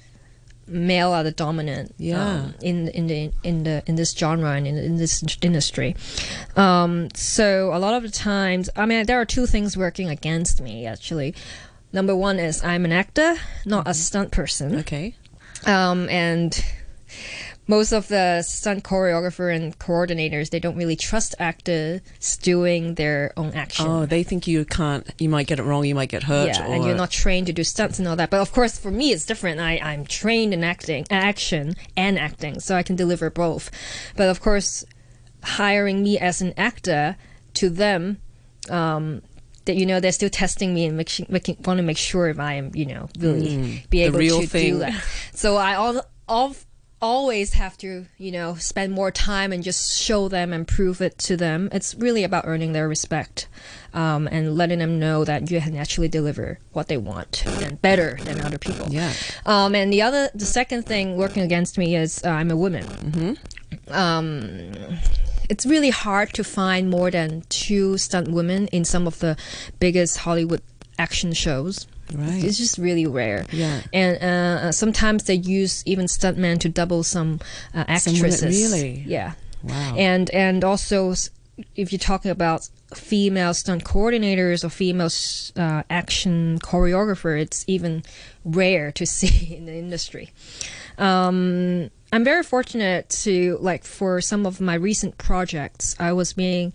male 0.68 1.12
are 1.12 1.24
the 1.24 1.32
dominant. 1.32 1.94
Yeah. 1.98 2.26
um, 2.28 2.54
in 2.62 2.88
in 2.90 3.08
the 3.08 3.32
in 3.44 3.64
the 3.64 3.84
in 3.86 3.96
this 3.96 4.12
genre 4.14 4.52
and 4.52 4.66
in, 4.68 4.78
in 4.78 4.98
this 4.98 5.24
industry. 5.42 5.96
Um, 6.56 7.10
so 7.14 7.72
a 7.74 7.80
lot 7.80 7.94
of 7.94 8.04
the 8.04 8.10
times, 8.10 8.70
I 8.76 8.86
mean, 8.86 9.06
there 9.06 9.20
are 9.22 9.26
two 9.26 9.46
things 9.46 9.78
working 9.78 10.10
against 10.10 10.60
me 10.62 10.86
actually. 10.86 11.34
Number 11.94 12.16
one 12.16 12.40
is 12.40 12.64
I'm 12.64 12.86
an 12.86 12.92
actor, 12.94 13.36
not 13.66 13.88
a 13.88 13.94
stunt 13.94 14.32
person 14.32 14.80
Okay. 14.80 15.14
um, 15.66 16.08
and 16.10 16.58
most 17.72 17.94
of 17.94 18.10
the 18.10 18.42
stunt 18.42 18.84
choreographer 18.84 19.56
and 19.56 19.80
coordinators 19.80 20.50
they 20.50 20.60
don't 20.60 20.76
really 20.76 20.98
trust 20.98 21.34
actors 21.40 22.02
doing 22.42 22.96
their 22.96 23.32
own 23.38 23.54
action. 23.54 23.88
Oh, 23.88 24.06
they 24.06 24.24
think 24.24 24.46
you 24.46 24.66
can't. 24.66 25.10
You 25.18 25.30
might 25.30 25.48
get 25.48 25.58
it 25.58 25.64
wrong. 25.64 25.86
You 25.86 25.96
might 25.96 26.10
get 26.10 26.24
hurt. 26.24 26.48
yeah, 26.48 26.68
or, 26.68 26.76
and 26.76 26.84
you're 26.84 26.96
not 26.96 27.12
trained 27.12 27.48
to 27.48 27.54
do 27.54 27.64
stunts 27.64 27.98
and 27.98 28.10
all 28.10 28.18
that. 28.18 28.30
But 28.30 28.42
of 28.42 28.52
course, 28.52 28.78
for 28.78 28.92
me, 28.92 29.14
it's 29.14 29.26
different. 29.26 29.62
I, 29.62 29.80
I'm 29.82 30.06
trained 30.06 30.54
in 30.54 30.66
acting, 30.66 31.06
action, 31.10 31.76
and 31.96 32.20
acting, 32.20 32.60
so 32.60 32.76
I 32.76 32.84
can 32.84 32.98
deliver 32.98 33.30
both. 33.30 33.72
But 34.18 34.28
of 34.28 34.42
course, 34.42 34.84
hiring 35.42 36.04
me 36.04 36.20
as 36.20 36.42
an 36.42 36.54
actor 36.58 37.16
to 37.54 37.70
them, 37.70 38.18
um, 38.70 39.22
that 39.64 39.78
you 39.78 39.86
know 39.86 40.02
they're 40.02 40.12
still 40.12 40.30
testing 40.30 40.74
me 40.74 40.88
and 40.88 40.98
making, 40.98 41.28
making 41.30 41.56
want 41.64 41.78
to 41.78 41.84
make 41.84 41.98
sure 41.98 42.28
if 42.28 42.38
I 42.38 42.56
am 42.56 42.72
you 42.74 42.88
know 42.88 43.08
really 43.18 43.86
be 43.90 44.02
able 44.02 44.20
to 44.20 44.46
thing. 44.46 44.74
do 44.74 44.80
that. 44.80 45.02
So 45.34 45.56
I 45.56 45.76
all, 45.76 46.02
all 46.28 46.54
always 47.02 47.54
have 47.54 47.78
to 47.80 48.06
you 48.18 48.32
know 48.32 48.56
spend 48.56 48.94
more 48.94 49.12
time 49.12 49.52
and 49.52 49.64
just 49.64 50.00
show 50.00 50.28
them 50.28 50.54
and 50.54 50.68
prove 50.68 51.02
it 51.02 51.18
to 51.20 51.38
them. 51.38 51.70
It's 51.72 51.96
really 51.96 52.24
about 52.24 52.46
earning 52.46 52.74
their 52.74 52.88
respect 52.88 53.48
um, 53.94 54.28
and 54.28 54.56
letting 54.56 54.80
them 54.80 55.00
know 55.00 55.26
that 55.26 55.50
you 55.50 55.60
can 55.62 55.76
actually 55.76 56.08
deliver 56.08 56.60
what 56.74 56.88
they 56.88 56.98
want 56.98 57.46
and 57.64 57.82
better 57.82 58.18
than 58.24 58.42
other 58.42 58.58
people. 58.58 58.88
Yeah. 58.90 59.14
Um, 59.46 59.76
and 59.76 59.92
the 59.92 60.02
other, 60.02 60.30
the 60.34 60.46
second 60.46 60.86
thing 60.86 61.18
working 61.18 61.44
against 61.44 61.78
me 61.78 61.96
is 61.96 62.24
uh, 62.24 62.30
I'm 62.30 62.52
a 62.52 62.56
woman. 62.56 62.86
Mm-hmm. 62.86 63.94
Um, 63.94 65.00
it's 65.50 65.66
really 65.66 65.90
hard 65.90 66.34
to 66.34 66.44
find 66.44 66.90
more 66.90 67.12
than 67.12 67.44
two 67.50 67.98
stunt 67.98 68.30
women 68.30 68.68
in 68.68 68.86
some 68.86 69.08
of 69.08 69.20
the 69.20 69.36
biggest 69.80 70.20
Hollywood 70.20 70.62
action 70.98 71.34
shows. 71.34 71.88
Right. 72.14 72.44
It's 72.44 72.58
just 72.58 72.78
really 72.78 73.08
rare. 73.08 73.46
Yeah. 73.52 73.82
And 73.94 74.18
uh, 74.18 74.72
sometimes 74.72 75.26
they 75.26 75.36
use 75.36 75.84
even 75.86 76.06
stuntmen 76.06 76.60
to 76.60 76.70
double 76.70 77.04
some 77.04 77.40
uh, 77.74 77.86
actresses. 77.88 78.44
really? 78.44 79.04
Yeah. 79.06 79.34
Wow. 79.64 79.96
And 79.98 80.30
and 80.32 80.64
also, 80.64 81.14
if 81.76 81.92
you're 81.92 82.00
talking 82.00 82.32
about 82.32 82.68
female 82.94 83.54
stunt 83.54 83.84
coordinators 83.84 84.64
or 84.64 84.70
female 84.70 85.10
uh, 85.56 85.84
action 85.90 86.60
choreographer, 86.60 87.40
it's 87.40 87.64
even 87.68 88.04
rare 88.44 88.92
to 88.94 89.06
see 89.06 89.56
in 89.56 89.66
the 89.66 89.76
industry. 89.76 90.32
Um, 90.98 91.90
I'm 92.14 92.24
very 92.24 92.44
fortunate 92.44 93.10
to 93.22 93.58
like 93.62 93.86
for 93.86 94.20
some 94.22 94.46
of 94.46 94.60
my 94.60 94.74
recent 94.74 95.18
projects, 95.18 95.96
I 96.00 96.12
was 96.14 96.34
being 96.34 96.74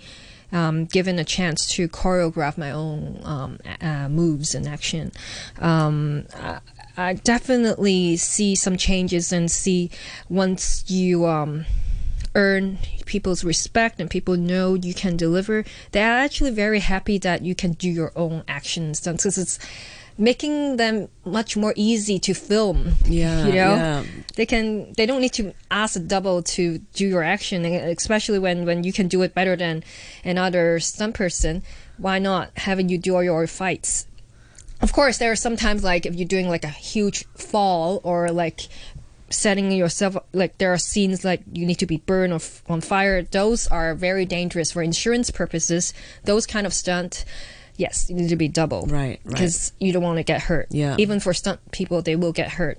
um, 0.53 0.85
given 0.85 1.19
a 1.19 1.25
chance 1.25 1.67
to 1.75 1.88
choreograph 1.88 2.57
my 2.57 2.71
own 2.71 3.21
um, 3.25 3.59
uh, 3.81 4.09
moves 4.09 4.55
and 4.55 4.67
action. 4.67 5.12
Um, 5.59 6.26
I, 6.35 6.61
I 6.97 7.15
definitely 7.15 8.17
see 8.17 8.55
some 8.55 8.76
changes 8.76 9.33
and 9.33 9.50
see 9.50 9.91
once 10.29 10.88
you 10.88 11.26
um, 11.26 11.67
earn 12.35 12.79
people's 13.07 13.45
respect 13.45 14.00
and 14.00 14.11
people 14.11 14.37
know 14.37 14.75
you 14.75 14.95
can 14.95 15.17
deliver, 15.17 15.65
they're 15.93 16.19
actually 16.19 16.50
very 16.50 16.81
happy 16.81 17.19
that 17.19 17.43
you 17.43 17.55
can 17.55 17.73
do 17.73 17.88
your 17.88 18.12
own 18.17 18.45
action 18.47 18.95
stunts 18.95 19.25
because 19.25 19.38
it's 19.38 19.59
making 20.18 20.76
them 20.76 21.08
much 21.25 21.56
more 21.56 21.73
easy 21.76 22.18
to 22.20 22.35
film. 22.35 22.94
Yeah, 23.06 23.46
you 23.46 23.52
know, 23.52 23.75
yeah. 23.75 24.04
they 24.37 24.46
can 24.46 24.92
they 24.94 25.06
don't 25.06 25.20
need 25.20 25.32
to 25.35 25.52
ask 25.70 25.96
a 25.96 26.00
double 26.00 26.42
to 26.42 26.78
do 26.94 27.06
your 27.06 27.23
action, 27.23 27.64
especially 27.64 28.38
when 28.38 28.64
when 28.64 28.85
you 28.85 28.92
can 28.92 29.08
do 29.08 29.23
it 29.23 29.35
better 29.35 29.56
than 29.56 29.85
another 30.25 30.80
stunt 30.80 31.14
person. 31.14 31.62
Why 31.99 32.18
not 32.18 32.50
having 32.56 32.88
you 32.88 32.99
do 32.99 33.14
all 33.14 33.23
your 33.23 33.46
fights? 33.46 34.06
Of 34.80 34.92
course, 34.92 35.18
there 35.18 35.32
are 35.32 35.37
sometimes 35.37 35.82
like 35.82 36.04
if 36.04 36.14
you're 36.14 36.28
doing 36.28 36.49
like 36.49 36.64
a 36.64 36.68
huge 36.68 37.25
fall 37.35 38.00
or 38.04 38.30
like 38.30 38.68
setting 39.28 39.73
yourself 39.73 40.16
like 40.32 40.56
there 40.58 40.73
are 40.73 40.78
scenes 40.78 41.25
like 41.25 41.42
you 41.52 41.66
need 41.66 41.78
to 41.78 41.87
be 41.87 41.96
burned 41.96 42.32
or 42.32 42.37
f- 42.37 42.62
on 42.68 42.80
fire. 42.80 43.23
Those 43.23 43.66
are 43.68 43.94
very 43.94 44.25
dangerous 44.25 44.73
for 44.73 44.82
insurance 44.82 45.30
purposes. 45.30 45.92
Those 46.25 46.46
kind 46.46 46.66
of 46.66 46.75
stunt, 46.75 47.25
yes, 47.78 48.09
you 48.11 48.16
need 48.16 48.28
to 48.30 48.37
be 48.37 48.49
double, 48.49 48.87
Right, 48.87 48.90
right. 48.92 49.21
Because 49.25 49.73
you 49.78 49.92
don't 49.92 50.02
want 50.02 50.18
to 50.18 50.23
get 50.25 50.42
hurt. 50.42 50.68
Yeah. 50.71 50.97
even 50.99 51.21
for 51.21 51.33
stunt 51.35 51.61
people, 51.73 52.02
they 52.02 52.16
will 52.16 52.33
get 52.33 52.52
hurt. 52.52 52.78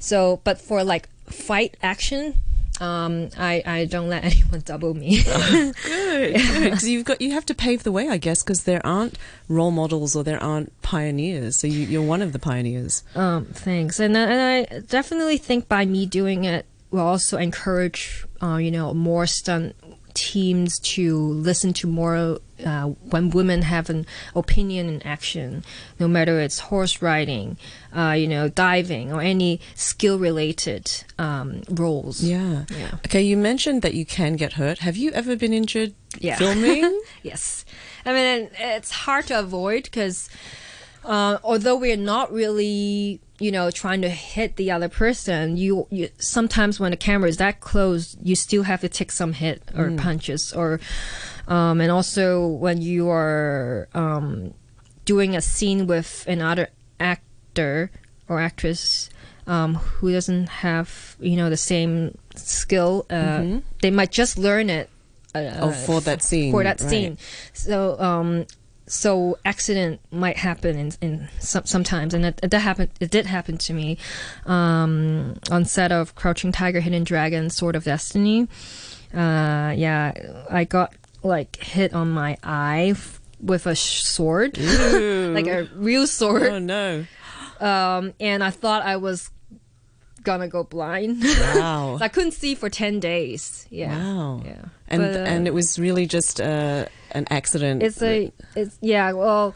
So, 0.00 0.40
but 0.44 0.60
for 0.60 0.84
like 0.84 1.08
fight 1.26 1.76
action. 1.82 2.34
Um, 2.80 3.28
I, 3.38 3.62
I 3.64 3.84
don't 3.84 4.08
let 4.08 4.24
anyone 4.30 4.60
double 4.64 4.94
me. 4.94 5.22
Good, 5.84 6.32
because 6.34 6.88
you've 6.88 7.04
got 7.04 7.20
you 7.20 7.30
have 7.32 7.46
to 7.46 7.54
pave 7.54 7.84
the 7.84 7.92
way, 7.92 8.08
I 8.08 8.16
guess, 8.16 8.42
because 8.42 8.64
there 8.64 8.84
aren't 8.84 9.16
role 9.48 9.70
models 9.70 10.16
or 10.16 10.24
there 10.24 10.42
aren't 10.42 10.72
pioneers. 10.82 11.56
So 11.56 11.68
you, 11.68 11.80
you're 11.86 12.02
one 12.02 12.20
of 12.20 12.32
the 12.32 12.40
pioneers. 12.40 13.04
Um, 13.14 13.44
thanks, 13.46 14.00
and 14.00 14.16
I- 14.18 14.20
and 14.22 14.68
I 14.72 14.78
definitely 14.80 15.38
think 15.38 15.68
by 15.68 15.84
me 15.84 16.04
doing 16.06 16.44
it 16.44 16.66
will 16.90 17.00
also 17.00 17.38
encourage, 17.38 18.24
uh, 18.42 18.56
you 18.56 18.70
know, 18.72 18.92
more 18.92 19.26
stunt 19.26 19.76
teams 20.14 20.78
to 20.78 21.18
listen 21.18 21.72
to 21.74 21.86
more 21.86 22.38
uh, 22.64 22.84
when 23.10 23.30
women 23.30 23.62
have 23.62 23.90
an 23.90 24.06
opinion 24.34 24.88
in 24.88 25.02
action, 25.02 25.64
no 25.98 26.06
matter 26.08 26.38
it's 26.40 26.58
horse 26.60 27.02
riding, 27.02 27.56
uh, 27.96 28.12
you 28.12 28.28
know, 28.28 28.48
diving 28.48 29.12
or 29.12 29.20
any 29.20 29.60
skill 29.74 30.18
related 30.18 30.90
um, 31.18 31.62
roles. 31.68 32.22
Yeah. 32.22 32.64
Yeah. 32.70 32.92
Okay, 33.06 33.22
you 33.22 33.36
mentioned 33.36 33.82
that 33.82 33.94
you 33.94 34.06
can 34.06 34.36
get 34.36 34.52
hurt. 34.54 34.78
Have 34.78 34.96
you 34.96 35.10
ever 35.12 35.34
been 35.36 35.52
injured 35.52 35.94
Yeah. 36.20 36.36
filming? 36.36 37.00
Yes. 37.22 37.64
I 38.06 38.12
mean, 38.12 38.50
it's 38.58 38.90
hard 38.90 39.26
to 39.28 39.38
avoid 39.38 39.84
because 39.84 40.28
uh, 41.04 41.38
although 41.44 41.76
we're 41.76 41.96
not 41.96 42.32
really, 42.32 43.20
you 43.38 43.50
know, 43.52 43.70
trying 43.70 44.02
to 44.02 44.08
hit 44.08 44.56
the 44.56 44.70
other 44.70 44.88
person, 44.88 45.56
you, 45.56 45.86
you 45.90 46.08
sometimes 46.18 46.80
when 46.80 46.90
the 46.90 46.96
camera 46.96 47.28
is 47.28 47.36
that 47.38 47.60
close, 47.60 48.16
you 48.22 48.34
still 48.34 48.62
have 48.64 48.80
to 48.80 48.88
take 48.88 49.12
some 49.12 49.32
hit 49.34 49.62
or 49.76 49.90
punches 49.96 50.52
or, 50.52 50.80
um, 51.48 51.80
and 51.80 51.90
also 51.90 52.46
when 52.46 52.80
you 52.80 53.08
are 53.10 53.88
um, 53.94 54.54
doing 55.04 55.36
a 55.36 55.40
scene 55.40 55.86
with 55.86 56.24
another 56.26 56.68
actor 57.00 57.90
or 58.28 58.40
actress 58.40 59.10
um, 59.46 59.74
who 59.74 60.10
doesn't 60.12 60.48
have, 60.48 61.16
you 61.20 61.36
know, 61.36 61.50
the 61.50 61.56
same 61.56 62.16
skill, 62.34 63.04
uh, 63.10 63.58
they 63.82 63.90
might 63.90 64.10
just 64.10 64.38
learn 64.38 64.70
it. 64.70 64.88
Uh, 65.34 65.50
Oh, 65.60 65.70
for 65.72 66.00
that 66.02 66.22
scene, 66.22 66.52
For 66.52 66.62
that 66.62 66.80
right. 66.80 66.88
scene. 66.88 67.18
So, 67.52 67.98
um, 68.00 68.46
so 68.86 69.38
accident 69.44 70.00
might 70.10 70.36
happen 70.36 70.78
in, 70.78 70.92
in 71.00 71.28
some, 71.38 71.64
sometimes, 71.64 72.14
and 72.14 72.24
it, 72.26 72.40
it, 72.42 72.50
that 72.50 72.60
happened. 72.60 72.90
It 73.00 73.10
did 73.10 73.26
happen 73.26 73.56
to 73.58 73.72
me 73.72 73.98
um, 74.46 75.38
on 75.50 75.64
set 75.64 75.90
of 75.92 76.14
Crouching 76.14 76.52
Tiger, 76.52 76.80
Hidden 76.80 77.04
Dragon, 77.04 77.50
Sword 77.50 77.76
of 77.76 77.84
Destiny. 77.84 78.48
Uh, 79.12 79.72
yeah, 79.76 80.12
I 80.50 80.64
got 80.64 80.94
like 81.22 81.56
hit 81.56 81.94
on 81.94 82.10
my 82.10 82.36
eye 82.42 82.88
f- 82.90 83.20
with 83.40 83.66
a 83.66 83.74
sh- 83.74 84.02
sword, 84.02 84.58
like 84.58 85.46
a 85.46 85.68
real 85.74 86.06
sword. 86.06 86.42
oh 86.42 86.58
no! 86.58 87.06
Um, 87.60 88.12
and 88.20 88.42
I 88.42 88.50
thought 88.50 88.82
I 88.84 88.96
was 88.96 89.30
gonna 90.24 90.48
go 90.48 90.64
blind. 90.64 91.22
Wow. 91.22 91.98
I 92.00 92.08
couldn't 92.08 92.32
see 92.32 92.54
for 92.54 92.68
ten 92.68 93.00
days. 93.00 93.66
Yeah. 93.70 93.96
Wow. 93.96 94.42
Yeah. 94.44 94.64
And 94.88 95.02
But, 95.02 95.16
uh, 95.16 95.24
and 95.24 95.46
it 95.46 95.54
was 95.54 95.78
really 95.78 96.06
just 96.06 96.40
uh, 96.40 96.86
an 97.12 97.26
accident. 97.30 97.82
It's 97.82 98.02
a 98.02 98.32
it's 98.56 98.76
yeah, 98.80 99.12
well 99.12 99.54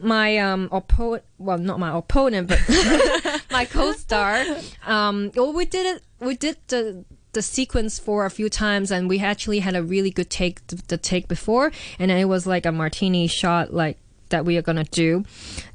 my 0.00 0.38
um 0.38 0.68
opponent 0.70 1.24
well 1.38 1.58
not 1.58 1.80
my 1.80 1.96
opponent 1.96 2.46
but 2.46 2.60
my 3.50 3.64
co-star 3.64 4.44
um 4.86 5.32
well 5.34 5.52
we 5.52 5.64
did 5.64 5.96
it 5.96 6.02
we 6.20 6.36
did 6.36 6.56
the 6.68 7.04
the 7.32 7.42
sequence 7.42 7.98
for 7.98 8.24
a 8.24 8.30
few 8.30 8.48
times 8.48 8.92
and 8.92 9.08
we 9.08 9.18
actually 9.18 9.58
had 9.58 9.74
a 9.74 9.82
really 9.82 10.10
good 10.10 10.30
take 10.30 10.64
the, 10.68 10.76
the 10.86 10.96
take 10.96 11.26
before 11.26 11.72
and 11.98 12.12
it 12.12 12.26
was 12.26 12.46
like 12.46 12.64
a 12.64 12.70
martini 12.70 13.26
shot 13.26 13.74
like 13.74 13.98
that 14.28 14.44
we 14.44 14.56
are 14.56 14.62
gonna 14.62 14.84
do 14.84 15.24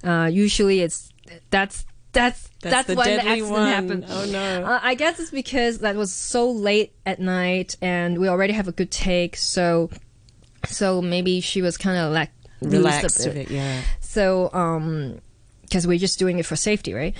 uh 0.05 0.29
usually 0.31 0.79
it's 0.79 1.09
that's 1.50 1.85
that's 2.13 2.50
that's, 2.62 2.88
the 2.88 2.96
when 2.96 3.17
the 3.17 3.25
accident 3.25 3.51
one. 3.51 3.67
happened 3.67 4.05
Oh 4.08 4.25
no! 4.25 4.63
uh, 4.63 4.79
I 4.82 4.96
guess 4.96 5.20
it's 5.20 5.32
because 5.32 5.79
that 5.79 5.96
was 5.96 6.13
so 6.13 6.50
late 6.50 6.93
at 7.05 7.20
night 7.20 7.75
and 7.82 8.20
we 8.20 8.29
already 8.29 8.53
have 8.53 8.67
a 8.67 8.72
good 8.72 8.91
take, 8.91 9.36
so 9.36 9.89
so 10.65 11.01
maybe 11.01 11.41
she 11.41 11.62
was 11.62 11.77
kind 11.77 11.98
of 11.98 12.13
like 12.13 12.29
Relaxed 12.62 13.25
a 13.25 13.29
bit. 13.29 13.50
bit, 13.50 13.51
yeah. 13.51 13.82
So 14.00 14.50
um, 14.53 15.20
because 15.63 15.86
we're 15.88 15.98
just 15.98 16.20
doing 16.20 16.39
it 16.39 16.46
for 16.46 16.55
safety, 16.55 16.93
right? 16.93 17.15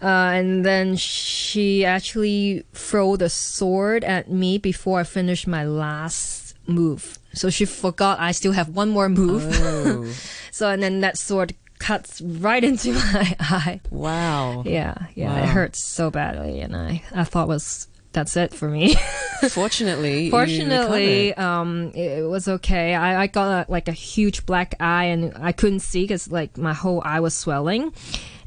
Uh, 0.00 0.30
and 0.34 0.64
then 0.64 0.96
she 0.96 1.84
actually 1.84 2.64
threw 2.74 3.16
the 3.16 3.30
sword 3.30 4.04
at 4.04 4.30
me 4.30 4.58
before 4.58 5.00
I 5.00 5.04
finished 5.04 5.46
my 5.46 5.64
last 5.64 6.54
move. 6.68 7.18
So 7.32 7.48
she 7.50 7.64
forgot 7.64 8.20
I 8.20 8.32
still 8.32 8.52
have 8.52 8.68
one 8.68 8.90
more 8.90 9.08
move. 9.08 9.46
Oh, 9.60 10.12
so 10.50 10.68
and 10.68 10.82
then 10.82 11.00
that 11.00 11.16
sword 11.16 11.54
cuts 11.78 12.20
right 12.20 12.62
into 12.64 12.92
my 13.12 13.36
eye. 13.40 13.80
wow! 13.90 14.62
Yeah, 14.66 14.94
yeah, 15.14 15.32
Wow. 15.34 15.42
it 15.42 15.48
hurts 15.48 15.82
so 15.82 16.10
badly, 16.10 16.60
and 16.60 16.76
I, 16.76 17.02
I 17.14 17.24
thought 17.24 17.48
was 17.48 17.88
that's 18.12 18.36
it 18.36 18.54
for 18.54 18.68
me. 18.68 18.96
Fortunately, 19.50 20.30
Fortunately, 20.30 21.34
um, 21.34 21.92
it, 21.94 22.20
it 22.20 22.28
was 22.28 22.48
okay. 22.48 22.94
I, 22.94 23.22
I 23.22 23.26
got 23.26 23.68
a, 23.68 23.70
like 23.70 23.88
a 23.88 23.92
huge 23.92 24.46
black 24.46 24.74
eye, 24.80 25.04
and 25.04 25.32
I 25.40 25.52
couldn't 25.52 25.80
see 25.80 26.04
because 26.04 26.30
like 26.30 26.56
my 26.56 26.72
whole 26.72 27.02
eye 27.04 27.20
was 27.20 27.34
swelling. 27.34 27.92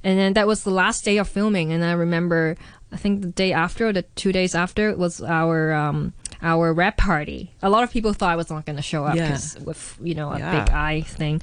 And 0.03 0.17
then 0.17 0.33
that 0.33 0.48
was 0.48 0.63
the 0.63 0.71
last 0.71 1.03
day 1.03 1.17
of 1.17 1.27
filming, 1.27 1.71
and 1.74 1.83
I 1.83 1.91
remember, 1.91 2.55
I 2.91 2.98
think 2.98 3.21
the 3.21 3.27
day 3.27 3.51
after, 3.51 3.88
or 3.89 3.93
the 3.93 4.03
two 4.15 4.31
days 4.31 4.55
after, 4.55 4.95
was 4.95 5.21
our 5.21 5.74
um 5.74 6.13
our 6.41 6.74
wrap 6.74 6.95
party. 6.98 7.51
A 7.62 7.69
lot 7.69 7.83
of 7.83 7.91
people 7.91 8.13
thought 8.13 8.31
I 8.31 8.36
was 8.38 8.50
not 8.50 8.65
going 8.65 8.77
to 8.77 8.81
show 8.81 9.03
up 9.03 9.15
Yeah. 9.15 9.27
because 9.27 9.59
with 9.59 9.98
you 10.01 10.15
know 10.15 10.31
a 10.31 10.39
Yeah. 10.39 10.63
big 10.63 10.74
eye 10.74 11.01
thing. 11.01 11.41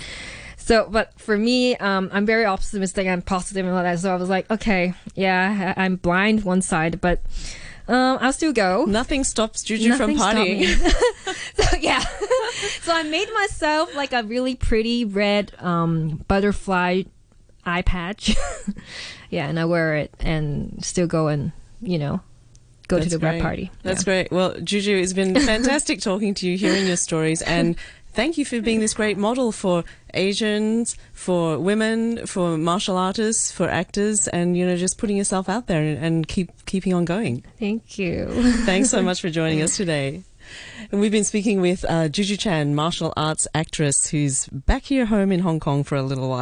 So, 0.66 0.88
but 0.90 1.12
for 1.16 1.38
me, 1.38 1.76
um, 1.76 2.10
I'm 2.12 2.26
very 2.26 2.44
optimistic 2.44 3.06
and 3.06 3.24
positive 3.24 3.64
and 3.64 3.72
all 3.72 3.84
that. 3.84 4.00
So 4.00 4.12
I 4.12 4.16
was 4.16 4.28
like, 4.28 4.50
okay, 4.50 4.94
yeah, 5.14 5.74
I- 5.76 5.84
I'm 5.84 5.94
blind 5.94 6.42
one 6.42 6.60
side, 6.60 7.00
but 7.00 7.20
um, 7.86 8.18
I'll 8.20 8.32
still 8.32 8.52
go. 8.52 8.84
nothing 8.84 9.22
stops 9.22 9.62
Juju 9.62 9.94
from 9.96 10.14
Nothing 10.14 10.18
stopped 10.18 10.36
partying. 10.38 11.64
so 11.70 11.76
yeah, 11.80 12.00
so 12.82 12.92
I 12.92 13.04
made 13.04 13.28
myself 13.32 13.94
like 13.94 14.12
a 14.12 14.24
really 14.24 14.56
pretty 14.56 15.04
red 15.04 15.52
um, 15.60 16.24
butterfly 16.26 17.04
eye 17.64 17.82
patch. 17.82 18.34
yeah, 19.30 19.46
and 19.46 19.60
I 19.60 19.66
wear 19.66 19.94
it 19.96 20.12
and 20.18 20.84
still 20.84 21.06
go 21.06 21.28
and 21.28 21.52
you 21.80 21.98
know 21.98 22.20
go 22.88 22.96
to 22.96 23.02
That's 23.04 23.12
the 23.14 23.18
wrap 23.20 23.34
great. 23.34 23.42
party. 23.42 23.70
That's 23.84 24.00
Yeah. 24.02 24.04
great. 24.04 24.32
Well, 24.32 24.56
Juju, 24.60 24.96
it's 24.96 25.12
been 25.12 25.36
fantastic 25.36 26.00
talking 26.00 26.34
to 26.34 26.48
you, 26.48 26.56
hearing 26.58 26.88
your 26.88 26.96
stories, 26.96 27.40
and 27.42 27.76
thank 28.16 28.38
you 28.38 28.44
for 28.44 28.60
being 28.60 28.80
this 28.80 28.94
great 28.94 29.18
model 29.18 29.52
for 29.52 29.84
Asians, 30.14 30.96
for 31.12 31.58
women, 31.58 32.26
for 32.26 32.56
martial 32.56 32.96
artists, 32.96 33.52
for 33.52 33.68
actors, 33.68 34.26
and 34.26 34.56
you 34.56 34.66
know, 34.66 34.76
just 34.76 34.98
putting 34.98 35.16
yourself 35.16 35.48
out 35.48 35.66
there 35.66 35.82
and, 35.82 36.04
and 36.04 36.28
keep 36.28 36.50
keeping 36.64 36.94
on 36.94 37.04
going. 37.04 37.44
Thank 37.60 37.98
you. 37.98 38.26
Thanks 38.64 38.90
so 38.90 39.02
much 39.02 39.20
for 39.20 39.30
joining 39.30 39.62
us 39.62 39.76
today. 39.82 40.24
And 40.90 41.00
we've 41.00 41.12
been 41.12 41.24
speaking 41.24 41.60
with 41.60 41.84
uh, 41.88 42.08
Juju 42.08 42.36
Chan, 42.36 42.74
martial 42.74 43.12
arts 43.16 43.48
actress, 43.54 44.08
who's 44.08 44.46
back 44.46 44.84
here 44.84 45.06
home 45.06 45.32
in 45.32 45.40
Hong 45.40 45.60
Kong 45.60 45.84
for 45.84 45.96
a 45.96 46.02
little 46.02 46.28
while. 46.28 46.34